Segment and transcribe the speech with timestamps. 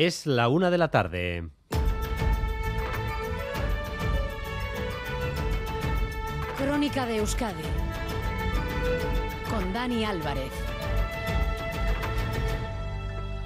[0.00, 1.48] Es la una de la tarde.
[6.56, 7.64] Crónica de Euskadi
[9.50, 10.52] con Dani Álvarez.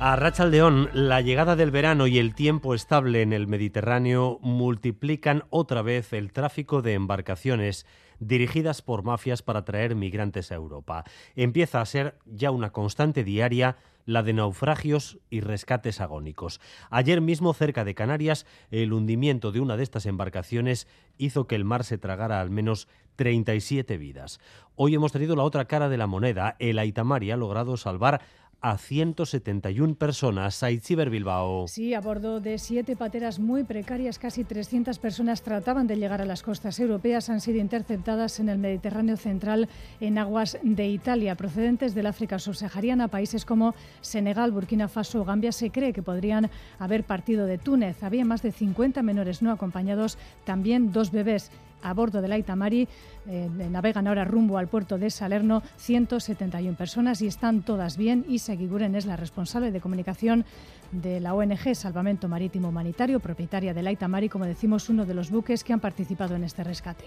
[0.00, 5.82] A Rachaldeón, la llegada del verano y el tiempo estable en el Mediterráneo multiplican otra
[5.82, 7.86] vez el tráfico de embarcaciones
[8.18, 11.04] dirigidas por mafias para traer migrantes a Europa.
[11.36, 13.76] Empieza a ser ya una constante diaria
[14.06, 16.60] la de naufragios y rescates agónicos.
[16.90, 20.88] Ayer mismo, cerca de Canarias, el hundimiento de una de estas embarcaciones
[21.18, 24.40] hizo que el mar se tragara al menos 37 vidas.
[24.76, 26.56] Hoy hemos tenido la otra cara de la moneda.
[26.58, 28.22] El Aitamari ha logrado salvar
[28.60, 30.54] a 171 personas.
[30.54, 31.66] Saitziber Bilbao.
[31.68, 36.24] Sí, a bordo de siete pateras muy precarias, casi 300 personas trataban de llegar a
[36.24, 37.30] las costas europeas.
[37.30, 39.68] Han sido interceptadas en el Mediterráneo central
[40.00, 43.08] en aguas de Italia, procedentes del África subsahariana.
[43.08, 48.02] Países como Senegal, Burkina Faso o Gambia se cree que podrían haber partido de Túnez.
[48.02, 51.50] Había más de 50 menores no acompañados, también dos bebés
[51.82, 52.88] a bordo del Aitamari.
[53.28, 58.24] Eh, navegan ahora rumbo al puerto de Salerno 171 personas y están todas bien.
[58.28, 60.44] Y Seguiguren es la responsable de comunicación
[60.92, 65.64] de la ONG Salvamento Marítimo Humanitario, propietaria del Aitamari, como decimos, uno de los buques
[65.64, 67.06] que han participado en este rescate.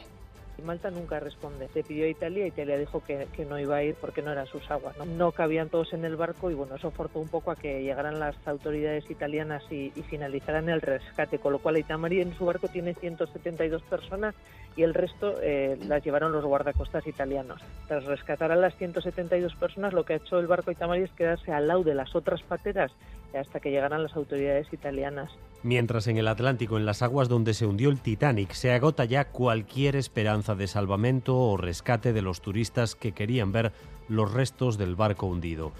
[0.64, 1.68] Malta nunca responde.
[1.74, 4.70] Se pidió a Italia, Italia dijo que, no iba a ir porque no eran sus
[4.72, 4.96] aguas.
[5.06, 5.32] ¿no?
[5.32, 8.36] cabían todos en el barco y bueno, eso forzó un poco a que llegaran las
[8.48, 13.82] autoridades italianas y, finalizaran el rescate, con lo cual Itamari en su barco tiene 172
[13.84, 14.36] personas
[14.76, 17.62] y el resto eh, las llevaron los guardacostas italianos.
[17.88, 21.52] Tras rescatar a las 172 personas, lo que ha hecho el barco Itamari es quedarse
[21.52, 22.92] al lado de las otras pateras
[23.40, 25.32] hasta que llegaran las autoridades italianas.
[25.64, 29.30] Mientras en el Atlántico, en las aguas donde se hundió el Titanic, se agota ya
[29.30, 33.72] cualquier esperanza de salvamento o rescate de los turistas que querían ver
[34.10, 35.72] los restos del barco hundido.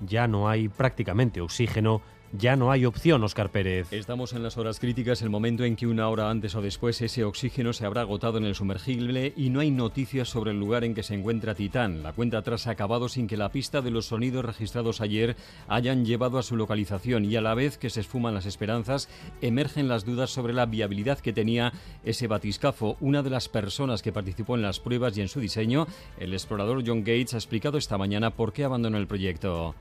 [0.00, 2.02] Ya no hay prácticamente oxígeno
[2.32, 3.92] ya no hay opción, Oscar Pérez.
[3.92, 7.24] Estamos en las horas críticas, el momento en que una hora antes o después ese
[7.24, 10.94] oxígeno se habrá agotado en el sumergible y no hay noticias sobre el lugar en
[10.94, 12.02] que se encuentra Titán.
[12.02, 15.36] La cuenta atrás ha acabado sin que la pista de los sonidos registrados ayer
[15.68, 19.08] hayan llevado a su localización y a la vez que se esfuman las esperanzas,
[19.40, 21.72] emergen las dudas sobre la viabilidad que tenía
[22.04, 22.96] ese batiscafo.
[23.00, 25.86] Una de las personas que participó en las pruebas y en su diseño,
[26.18, 29.74] el explorador John Gates, ha explicado esta mañana por qué abandonó el proyecto.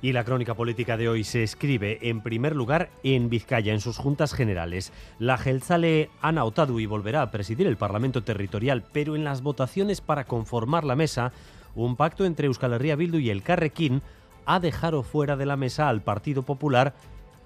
[0.00, 3.98] Y la crónica política de hoy se escribe en primer lugar en Vizcaya, en sus
[3.98, 4.92] juntas generales.
[5.18, 10.24] La Gelzale Ana Otadui volverá a presidir el Parlamento Territorial, pero en las votaciones para
[10.24, 11.32] conformar la mesa,
[11.74, 14.02] un pacto entre Euskal Herria Bildu y el Carrequín
[14.46, 16.94] ha dejado fuera de la mesa al Partido Popular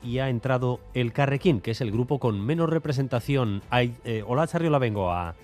[0.03, 3.63] y ha entrado el Carrequín, que es el grupo con menos representación.
[3.73, 5.35] Eh, hola, Charriola a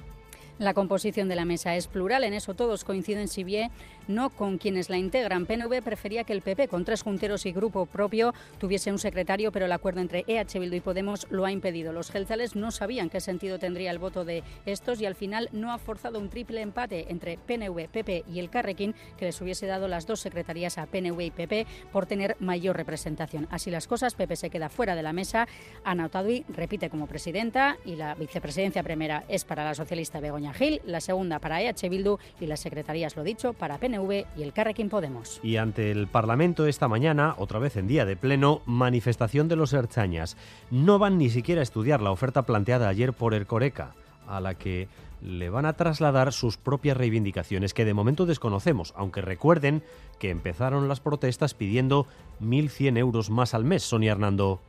[0.58, 3.70] la composición de la mesa es plural, en eso todos coinciden, si bien
[4.08, 5.46] no con quienes la integran.
[5.46, 9.66] PNV prefería que el PP, con tres junteros y grupo propio, tuviese un secretario, pero
[9.66, 11.92] el acuerdo entre EH Bildu y Podemos lo ha impedido.
[11.92, 15.72] Los gelzales no sabían qué sentido tendría el voto de estos y al final no
[15.72, 19.88] ha forzado un triple empate entre PNV, PP y el Carrequín que les hubiese dado
[19.88, 23.46] las dos secretarías a PNV y PP por tener mayor representación.
[23.50, 25.46] Así las cosas, PP se queda fuera de la mesa.
[25.84, 30.80] Ana Otadui repite como presidenta y la vicepresidencia primera es para la socialista Begoña Gil,
[30.84, 34.88] la segunda para EH Bildu y las secretarías, lo dicho, para PNV y el Carrequín
[34.88, 35.40] Podemos.
[35.42, 39.72] Y ante el Parlamento esta mañana, otra vez en día de pleno, manifestación de los
[39.72, 40.36] Erchañas.
[40.70, 43.94] No van ni siquiera a estudiar la oferta planteada ayer por el Coreca,
[44.26, 44.88] a la que
[45.20, 49.82] le van a trasladar sus propias reivindicaciones que de momento desconocemos, aunque recuerden
[50.18, 52.06] que empezaron las protestas pidiendo
[52.40, 54.60] 1.100 euros más al mes, Sonia Hernando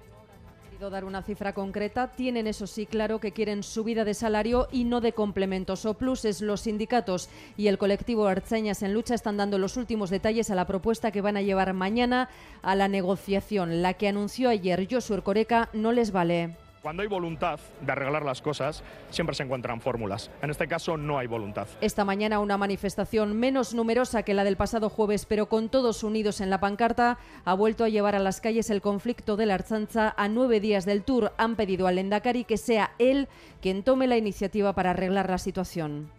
[0.87, 5.01] dar una cifra concreta, tienen eso sí claro que quieren subida de salario y no
[5.01, 6.39] de complementos o pluses.
[6.41, 10.67] Los sindicatos y el colectivo Arceñas en lucha están dando los últimos detalles a la
[10.67, 12.29] propuesta que van a llevar mañana
[12.61, 13.81] a la negociación.
[13.81, 16.55] La que anunció ayer Josué Coreca no les vale.
[16.81, 20.31] Cuando hay voluntad de arreglar las cosas, siempre se encuentran fórmulas.
[20.41, 21.67] En este caso no hay voluntad.
[21.81, 26.39] Esta mañana una manifestación menos numerosa que la del pasado jueves, pero con todos unidos
[26.39, 30.13] en la pancarta, ha vuelto a llevar a las calles el conflicto de la Arzanza
[30.15, 31.33] a nueve días del tour.
[31.37, 33.27] Han pedido al Endacari que sea él
[33.61, 36.18] quien tome la iniciativa para arreglar la situación.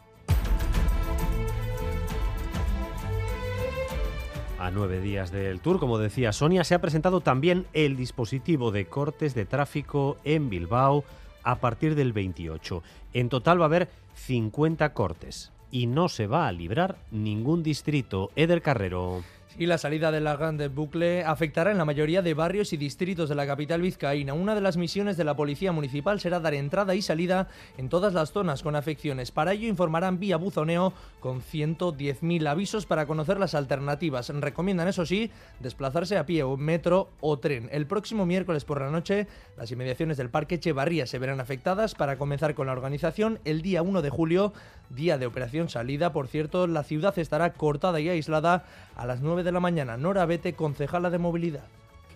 [4.61, 8.85] A nueve días del tour, como decía Sonia, se ha presentado también el dispositivo de
[8.85, 11.03] cortes de tráfico en Bilbao
[11.43, 12.83] a partir del 28.
[13.15, 18.33] En total va a haber 50 cortes y no se va a librar ningún distrito.
[18.37, 19.23] Eder Carrero.
[19.61, 23.29] Y la salida de la Grande Bucle afectará en la mayoría de barrios y distritos
[23.29, 24.33] de la capital vizcaína.
[24.33, 27.47] Una de las misiones de la Policía Municipal será dar entrada y salida
[27.77, 29.31] en todas las zonas con afecciones.
[29.31, 34.31] Para ello informarán vía buzoneo con 110.000 avisos para conocer las alternativas.
[34.31, 37.69] Recomiendan, eso sí, desplazarse a pie o metro o tren.
[37.71, 39.27] El próximo miércoles por la noche,
[39.59, 43.83] las inmediaciones del Parque Echevarría se verán afectadas para comenzar con la organización el día
[43.83, 44.55] 1 de julio,
[44.89, 46.15] día de operación salida.
[46.15, 48.65] Por cierto, la ciudad estará cortada y aislada
[48.97, 49.97] a las 9 de la mañana.
[49.97, 51.65] Nora Bete, concejala de movilidad.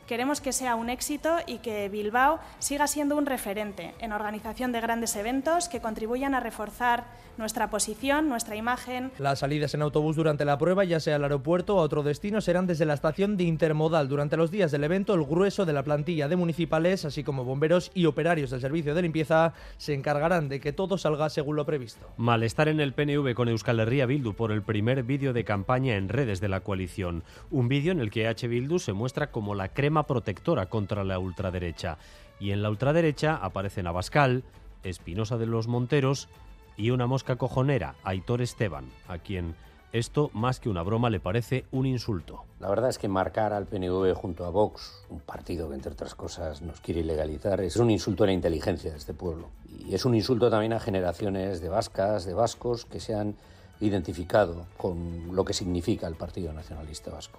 [0.07, 4.83] Queremos que sea un éxito y que Bilbao siga siendo un referente en organización de
[4.83, 7.05] grandes eventos que contribuyan a reforzar
[7.39, 9.11] nuestra posición, nuestra imagen.
[9.19, 12.41] Las salidas en autobús durante la prueba, ya sea al aeropuerto o a otro destino,
[12.41, 14.09] serán desde la estación de Intermodal.
[14.09, 17.91] Durante los días del evento, el grueso de la plantilla de municipales, así como bomberos
[17.95, 22.07] y operarios del servicio de limpieza, se encargarán de que todo salga según lo previsto.
[22.19, 26.11] Malestar en el PNV con Euskal Herria Bildu por el primer vídeo de campaña en
[26.11, 27.25] redes de la coalición.
[27.51, 28.47] Un vídeo en el que H.
[28.47, 31.97] Bildu se muestra como la crema protectora contra la ultraderecha.
[32.41, 34.43] Y en la ultraderecha aparecen Abascal,
[34.83, 36.29] Espinosa de los Monteros
[36.77, 39.55] y una mosca cojonera, Aitor Esteban, a quien
[39.95, 42.43] esto, más que una broma, le parece un insulto.
[42.59, 46.17] La verdad es que marcar al PNV junto a Vox, un partido que entre otras
[46.17, 49.51] cosas nos quiere ilegalizar, es un insulto a la inteligencia de este pueblo.
[49.87, 53.37] Y es un insulto también a generaciones de vascas, de vascos, que se han
[53.81, 57.39] identificado con lo que significa el Partido Nacionalista Vasco.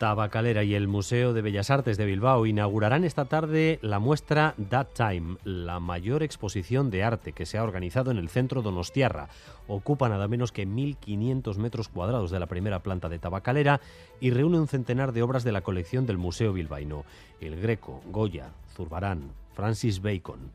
[0.00, 4.86] Tabacalera y el Museo de Bellas Artes de Bilbao inaugurarán esta tarde la muestra That
[4.94, 9.28] Time, la mayor exposición de arte que se ha organizado en el centro Donostiarra.
[9.68, 13.82] Ocupa nada menos que 1.500 metros cuadrados de la primera planta de Tabacalera
[14.20, 17.04] y reúne un centenar de obras de la colección del Museo Bilbaíno.
[17.38, 20.50] El Greco, Goya, Zurbarán, Francis Bacon.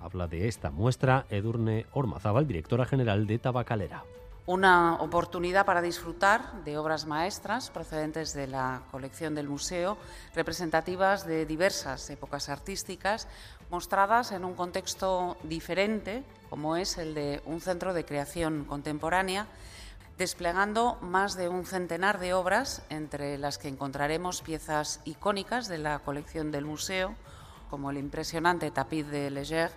[0.00, 4.04] Habla de esta muestra Edurne Ormazábal, directora general de Tabacalera
[4.46, 9.96] una oportunidad para disfrutar de obras maestras procedentes de la colección del museo,
[10.34, 13.26] representativas de diversas épocas artísticas,
[13.70, 19.46] mostradas en un contexto diferente, como es el de un centro de creación contemporánea,
[20.18, 25.98] desplegando más de un centenar de obras, entre las que encontraremos piezas icónicas de la
[26.00, 27.14] colección del museo,
[27.70, 29.72] como el impresionante tapiz de Leger,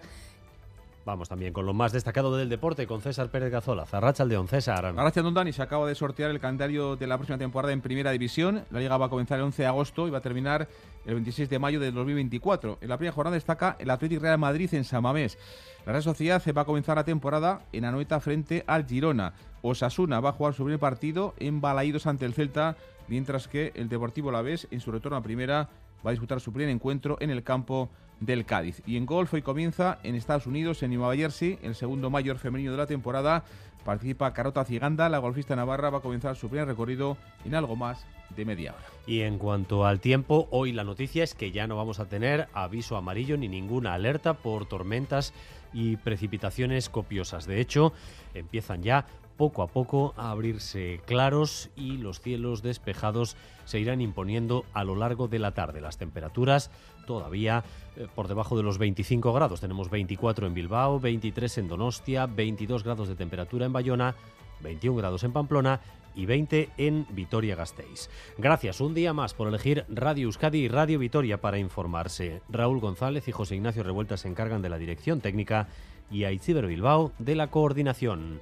[1.07, 3.86] Vamos también con lo más destacado del deporte con César Pérez Gazola.
[3.86, 4.94] Zarracha León, César.
[4.94, 5.54] Gracias, Don Dani.
[5.54, 8.65] Se acaba de sortear el calendario de la próxima temporada en Primera División.
[8.71, 10.68] La liga va a comenzar el 11 de agosto y va a terminar
[11.06, 12.80] el 26 de mayo de 2024.
[12.81, 15.38] En la primera jornada destaca el Atlético Real Madrid en Samamés.
[15.86, 19.31] La Real Sociedad se va a comenzar la temporada en Anoeta frente al Girona.
[19.62, 22.75] Osasuna va a jugar su primer partido en Balaídos ante el Celta,
[23.07, 25.69] mientras que el Deportivo Lavés en su retorno a Primera
[26.06, 27.89] va a disputar su primer encuentro en el campo
[28.19, 28.81] del Cádiz.
[28.86, 32.72] Y en golf hoy comienza en Estados Unidos, en Nueva Jersey, el segundo mayor femenino
[32.72, 33.44] de la temporada.
[33.86, 38.06] Participa Carota Ciganda, la golfista navarra va a comenzar su primer recorrido en algo más
[38.36, 38.86] de media hora.
[39.06, 42.50] Y en cuanto al tiempo, hoy la noticia es que ya no vamos a tener
[42.54, 45.34] aviso amarillo ni ninguna alerta por tormentas
[45.74, 47.46] y precipitaciones copiosas.
[47.46, 47.94] De hecho,
[48.34, 49.06] empiezan ya
[49.38, 54.95] poco a poco a abrirse claros y los cielos despejados se irán imponiendo a lo
[54.95, 55.81] largo de la tarde.
[55.81, 56.72] Las temperaturas
[57.06, 57.63] todavía
[57.95, 59.62] eh, por debajo de los 25 grados.
[59.62, 64.16] Tenemos 24 en Bilbao, 23 en Donostia, 22 grados de temperatura en Bayona,
[64.62, 65.80] 21 grados en Pamplona
[66.16, 68.10] y 20 en Vitoria-Gasteiz.
[68.38, 72.42] Gracias un día más por elegir Radio Euskadi y Radio Vitoria para informarse.
[72.50, 75.68] Raúl González y José Ignacio Revuelta se encargan de la dirección técnica
[76.10, 78.39] y Aitziber Bilbao de la coordinación.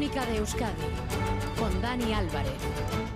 [0.00, 0.82] Crónica de Euskadi
[1.58, 3.09] con Dani Álvarez.